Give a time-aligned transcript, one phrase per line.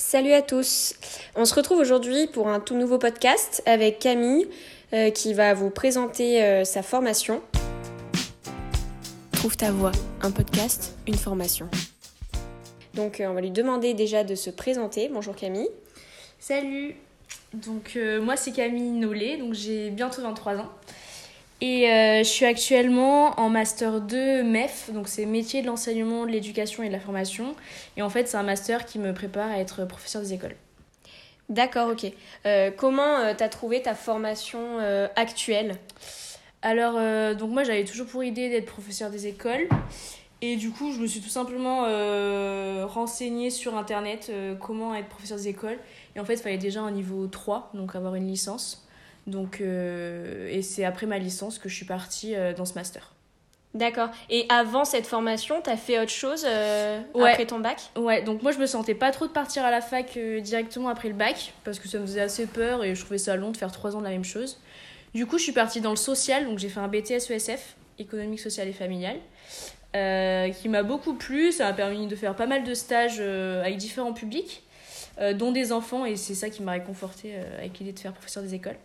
[0.00, 0.94] Salut à tous.
[1.36, 4.48] On se retrouve aujourd'hui pour un tout nouveau podcast avec Camille
[4.94, 7.42] euh, qui va vous présenter euh, sa formation.
[9.32, 9.92] Trouve ta voix,
[10.22, 11.68] un podcast, une formation.
[12.94, 15.10] Donc euh, on va lui demander déjà de se présenter.
[15.12, 15.68] Bonjour Camille.
[16.38, 16.96] Salut.
[17.52, 20.70] Donc moi c'est Camille Nollet, donc j'ai bientôt 23 ans.
[21.60, 26.30] Et euh, je suis actuellement en master 2 MEF, donc c'est métier de l'enseignement, de
[26.30, 27.54] l'éducation et de la formation.
[27.98, 30.56] Et en fait, c'est un master qui me prépare à être professeur des écoles.
[31.50, 32.10] D'accord, ok.
[32.46, 34.78] Euh, comment euh, tu as trouvé ta formation
[35.16, 35.76] actuelle?
[36.62, 36.94] Alors,
[37.36, 39.66] donc moi j'avais toujours pour idée d'être professeur des écoles.
[40.42, 41.86] Et du coup, je me suis tout simplement
[42.86, 44.30] renseignée sur internet
[44.60, 45.78] comment être professeur des écoles.
[46.16, 48.86] Et en fait, il fallait déjà un niveau 3, donc avoir une licence.
[49.26, 53.12] Donc, euh, et c'est après ma licence que je suis partie euh, dans ce master.
[53.72, 54.08] D'accord.
[54.30, 57.80] Et avant cette formation, tu as fait autre chose euh, après ton bac?
[57.96, 61.08] Ouais, donc moi je me sentais pas trop de partir à la fac directement après
[61.08, 63.56] le bac, parce que ça me faisait assez peur et je trouvais ça long de
[63.56, 64.60] faire trois ans de la même chose.
[65.14, 68.40] Du coup, je suis partie dans le social, donc j'ai fait un BTS ESF, économique,
[68.40, 69.18] social et familial,
[69.92, 71.52] qui m'a beaucoup plu.
[71.52, 74.64] Ça m'a permis de faire pas mal de stages avec différents publics,
[75.34, 78.54] dont des enfants, et c'est ça qui m'a réconforté avec l'idée de faire professeur des
[78.54, 78.76] écoles.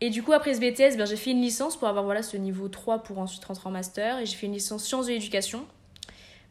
[0.00, 2.36] Et du coup, après ce BTS, ben, j'ai fait une licence pour avoir voilà, ce
[2.36, 4.18] niveau 3 pour ensuite rentrer en master.
[4.18, 5.66] Et j'ai fait une licence sciences de l'éducation.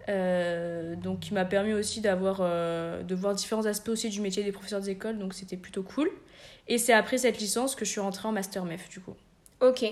[0.09, 4.41] Euh, donc qui m'a permis aussi d'avoir euh, de voir différents aspects aussi du métier
[4.41, 6.09] des professeurs des écoles donc c'était plutôt cool
[6.69, 9.15] et c'est après cette licence que je suis rentrée en master MEF du coup
[9.59, 9.83] ok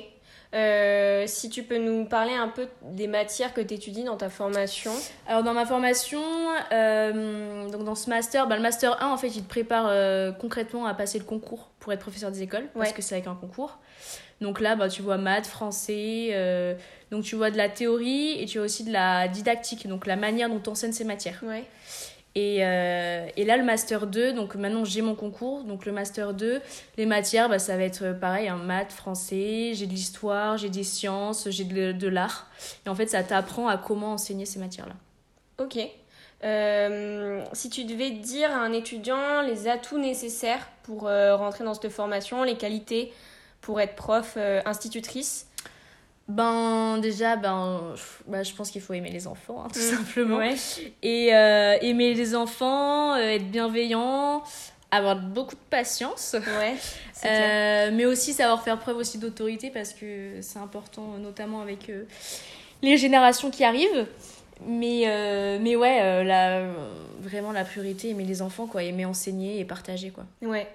[0.55, 4.29] euh, si tu peux nous parler un peu des matières que tu étudies dans ta
[4.29, 4.91] formation.
[5.27, 6.21] Alors dans ma formation,
[6.71, 10.31] euh, donc dans ce master, bah, le master 1 en fait il te prépare euh,
[10.31, 13.35] concrètement à passer le concours pour être professeur des écoles parce que c'est avec un
[13.35, 13.79] concours.
[14.39, 16.77] Donc là bah, tu vois maths, français,
[17.11, 20.15] donc tu vois de la théorie et tu vois aussi de la didactique, donc la
[20.15, 21.41] manière dont on enseigne ces matières.
[21.43, 21.65] Ouais.
[22.37, 26.33] Et, euh, et, là, le Master 2, donc maintenant j'ai mon concours, donc le Master
[26.33, 26.61] 2,
[26.97, 30.69] les matières, bah, ça va être pareil, un hein, maths, français, j'ai de l'histoire, j'ai
[30.69, 32.47] des sciences, j'ai de, l'art.
[32.85, 34.95] Et en fait, ça t'apprend à comment enseigner ces matières-là.
[35.63, 35.79] Ok.
[36.43, 41.73] Euh, si tu devais dire à un étudiant les atouts nécessaires pour euh, rentrer dans
[41.73, 43.13] cette formation, les qualités
[43.61, 45.47] pour être prof, institutrice,
[46.27, 47.93] ben déjà, ben,
[48.27, 49.97] bah, je pense qu'il faut aimer les enfants, hein, tout mm.
[49.97, 50.39] simplement.
[51.03, 54.43] Et euh, aimer les enfants, euh, être bienveillant,
[54.89, 56.35] avoir beaucoup de patience.
[56.57, 56.75] Ouais,
[57.25, 61.91] euh, mais aussi savoir faire preuve aussi d'autorité parce que c'est important, notamment avec
[62.81, 64.07] les générations qui arrivent.
[64.65, 65.03] Mais,
[65.61, 66.63] mais ouais, la,
[67.19, 70.09] vraiment la priorité, aimer les enfants, quoi, aimer enseigner et partager.
[70.09, 70.23] Quoi.
[70.41, 70.65] Ouais,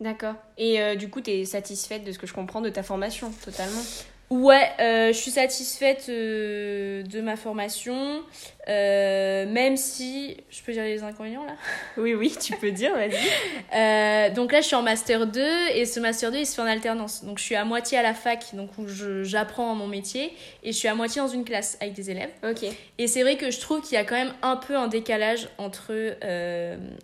[0.00, 0.34] d'accord.
[0.58, 3.82] Et du coup, tu es satisfaite de ce que je comprends de ta formation, totalement?
[4.28, 8.24] Ouais, euh, je suis satisfaite euh, de ma formation,
[8.68, 10.36] euh, même si...
[10.50, 11.54] Je peux dire les inconvénients là
[11.96, 14.32] Oui, oui, tu peux dire, vas-y.
[14.34, 15.40] donc là, je suis en Master 2
[15.74, 17.24] et ce Master 2, il se fait en alternance.
[17.24, 18.86] Donc je suis à moitié à la fac, donc où
[19.22, 20.32] j'apprends mon métier,
[20.64, 22.30] et je suis à moitié dans une classe avec des élèves.
[22.42, 22.64] Ok.
[22.98, 25.48] Et c'est vrai que je trouve qu'il y a quand même un peu un décalage
[25.58, 25.92] entre,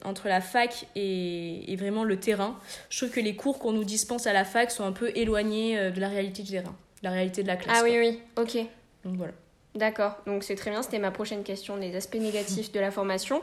[0.04, 2.58] entre la fac et, et vraiment le terrain.
[2.90, 5.92] Je trouve que les cours qu'on nous dispense à la fac sont un peu éloignés
[5.92, 7.78] de la réalité du terrain la réalité de la classe.
[7.80, 8.66] Ah oui, oui, ok.
[9.04, 9.32] Donc voilà.
[9.74, 13.40] D'accord, donc c'est très bien, c'était ma prochaine question, les aspects négatifs de la formation.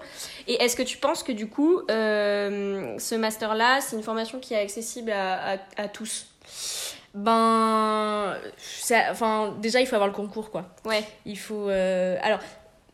[0.48, 4.54] Et est-ce que tu penses que du coup, euh, ce master-là, c'est une formation qui
[4.54, 6.28] est accessible à, à, tous?
[7.16, 8.38] Ben,
[9.10, 10.66] enfin, déjà, il faut avoir le concours, quoi.
[10.86, 11.04] Ouais.
[11.26, 11.68] Il faut...
[11.68, 12.42] Euh, alors,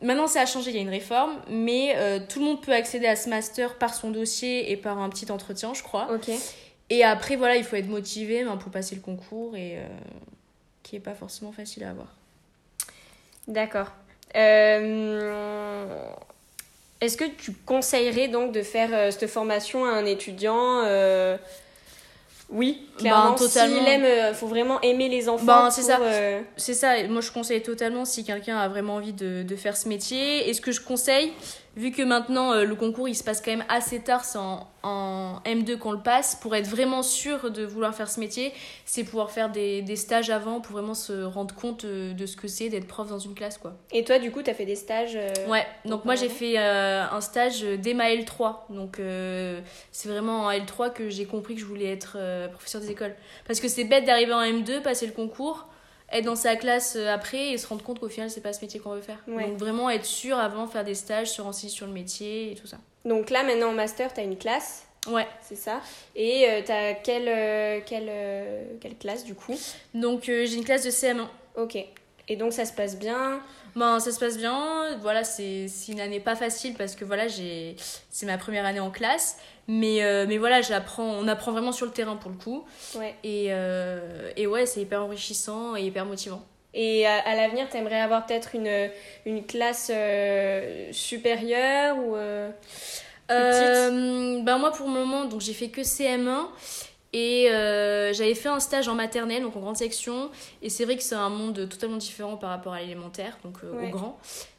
[0.00, 2.72] maintenant, ça a changé, il y a une réforme, mais euh, tout le monde peut
[2.72, 6.08] accéder à ce master par son dossier et par un petit entretien, je crois.
[6.10, 6.30] Ok.
[6.88, 9.76] Et après, voilà, il faut être motivé ben, pour passer le concours et
[10.86, 12.06] qui est pas forcément facile à avoir.
[13.48, 13.88] D'accord.
[14.36, 15.90] Euh,
[17.00, 21.36] est-ce que tu conseillerais donc de faire euh, cette formation à un étudiant euh,
[22.50, 23.30] Oui, clairement.
[23.30, 23.78] Ben, totalement.
[23.78, 25.44] S'il aime, faut vraiment aimer les enfants.
[25.44, 25.98] Ben, c'est ça.
[26.56, 27.02] C'est ça.
[27.08, 30.48] Moi, je conseille totalement si quelqu'un a vraiment envie de, de faire ce métier.
[30.48, 31.32] Et ce que je conseille,
[31.76, 34.66] vu que maintenant euh, le concours il se passe quand même assez tard, c'est en,
[34.82, 38.52] en, M2 qu'on le passe, pour être vraiment sûr de vouloir faire ce métier,
[38.84, 42.36] c'est pouvoir faire des, des, stages avant pour vraiment se rendre compte euh, de ce
[42.36, 43.58] que c'est d'être prof dans une classe.
[43.58, 43.74] quoi.
[43.92, 46.56] Et toi du coup tu as fait des stages euh, Ouais, donc moi j'ai fait
[46.56, 49.00] un stage dès ma L3, donc
[49.92, 52.18] c'est vraiment en L3 que j'ai compris que je voulais être
[52.50, 53.14] professeur des écoles.
[53.46, 55.66] Parce que c'est bête d'arriver en M2, passer le concours
[56.18, 58.60] être dans sa classe euh, après et se rendre compte qu'au final c'est pas ce
[58.60, 59.18] métier qu'on veut faire.
[59.26, 62.66] Donc vraiment être sûr avant, faire des stages, se renseigner sur le métier et tout
[62.66, 62.78] ça.
[63.04, 65.28] Donc là maintenant en master tu as une classe Ouais.
[65.40, 65.80] C'est ça.
[66.16, 68.10] Et euh, tu as quelle, euh, quelle,
[68.80, 69.54] quelle classe du coup?
[69.94, 71.26] Donc j'ai une classe de CM1.
[71.56, 71.78] Ok.
[72.28, 73.40] Et donc ça se passe bien
[73.76, 74.96] Ben, ça se passe bien.
[75.00, 77.76] Voilà, c'est une année pas facile parce que voilà, j'ai
[78.10, 79.38] c'est ma première année en classe.
[79.68, 82.64] Mais, euh, mais voilà, j'apprends, on apprend vraiment sur le terrain pour le coup.
[82.94, 83.14] Ouais.
[83.24, 86.44] Et, euh, et ouais, c'est hyper enrichissant et hyper motivant.
[86.74, 88.90] Et à, l'avenir, tu aimerais avoir peut-être une,
[89.24, 92.12] une classe euh, supérieure ou
[93.28, 96.48] ben moi, pour le moment, donc j'ai fait que CM1.
[97.12, 100.30] Et euh, j'avais fait un stage en maternelle, donc en grande section.
[100.62, 103.86] Et c'est vrai que c'est un monde totalement différent par rapport à l'élémentaire, donc euh,
[103.86, 104.18] au grand.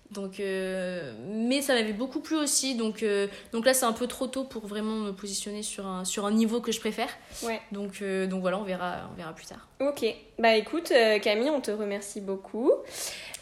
[0.09, 2.75] Donc, euh, mais ça m'avait beaucoup plu aussi.
[2.75, 3.03] Donc,
[3.51, 6.31] donc là, c'est un peu trop tôt pour vraiment me positionner sur un, sur un
[6.31, 7.09] niveau que je préfère.
[7.43, 7.59] Ouais.
[7.73, 9.67] Donc, donc voilà, on verra, on verra plus tard.
[9.81, 10.05] Ok.
[10.39, 12.71] Bah écoute, Camille, on te remercie beaucoup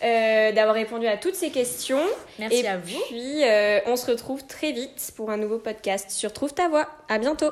[0.01, 2.01] d'avoir répondu à toutes ces questions.
[2.39, 2.89] Merci à vous.
[2.89, 3.43] Et puis,
[3.85, 6.87] on se retrouve très vite pour un nouveau podcast sur Trouve ta voix.
[7.07, 7.51] À bientôt.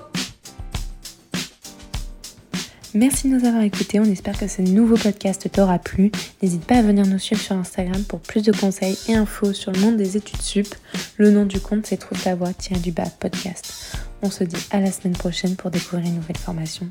[2.95, 6.11] Merci de nous avoir écoutés, on espère que ce nouveau podcast t'aura plu.
[6.43, 9.71] N'hésite pas à venir nous suivre sur Instagram pour plus de conseils et infos sur
[9.71, 10.75] le monde des études sup.
[11.17, 12.51] Le nom du compte c'est Trouve ta voix,
[12.83, 13.97] du bas podcast.
[14.21, 16.87] On se dit à la semaine prochaine pour découvrir une nouvelle formation